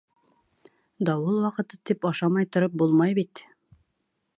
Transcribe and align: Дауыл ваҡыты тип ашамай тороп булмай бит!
Дауыл 1.11 1.37
ваҡыты 1.45 1.79
тип 1.91 2.09
ашамай 2.13 2.51
тороп 2.57 2.83
булмай 2.85 3.19
бит! 3.23 3.49